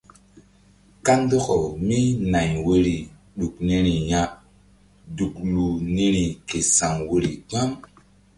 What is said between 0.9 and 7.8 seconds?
Kandɔkawmínay woyri ɗuk niri ya duklu niri ke sa̧w woyri gbam.